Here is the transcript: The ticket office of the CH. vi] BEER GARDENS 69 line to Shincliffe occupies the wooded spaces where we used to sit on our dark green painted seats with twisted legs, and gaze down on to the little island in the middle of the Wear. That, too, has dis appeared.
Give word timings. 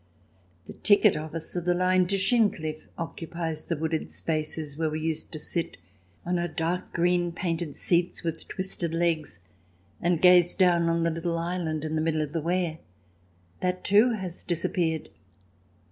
The 0.65 0.73
ticket 0.73 1.15
office 1.15 1.55
of 1.55 1.65
the 1.65 1.75
CH. 1.75 1.77
vi] 1.77 1.77
BEER 1.77 1.77
GARDENS 1.77 1.99
69 1.99 1.99
line 1.99 2.07
to 2.07 2.17
Shincliffe 2.57 2.81
occupies 2.97 3.63
the 3.65 3.77
wooded 3.77 4.09
spaces 4.09 4.75
where 4.75 4.89
we 4.89 4.99
used 4.99 5.31
to 5.31 5.37
sit 5.37 5.77
on 6.25 6.39
our 6.39 6.47
dark 6.47 6.91
green 6.91 7.31
painted 7.31 7.75
seats 7.75 8.23
with 8.23 8.47
twisted 8.47 8.95
legs, 8.95 9.47
and 10.01 10.19
gaze 10.19 10.55
down 10.55 10.89
on 10.89 11.03
to 11.03 11.03
the 11.03 11.11
little 11.11 11.37
island 11.37 11.85
in 11.85 11.93
the 11.93 12.01
middle 12.01 12.23
of 12.23 12.33
the 12.33 12.41
Wear. 12.41 12.79
That, 13.59 13.83
too, 13.83 14.13
has 14.13 14.43
dis 14.43 14.65
appeared. 14.65 15.09